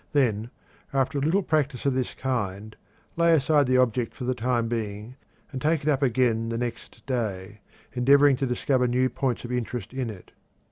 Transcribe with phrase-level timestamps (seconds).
[0.13, 0.49] Then,
[0.93, 2.75] after a little practice of this kind,
[3.17, 5.15] lay aside the object for the time being,
[5.51, 7.61] and take it up again the next day,
[7.93, 10.31] endeavoring to discover new points of interest in it.